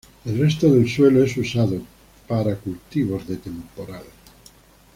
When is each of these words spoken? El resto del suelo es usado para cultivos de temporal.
El 0.25 0.39
resto 0.39 0.67
del 0.67 0.89
suelo 0.89 1.23
es 1.23 1.37
usado 1.37 1.79
para 2.27 2.55
cultivos 2.55 3.27
de 3.27 3.37
temporal. 3.37 4.01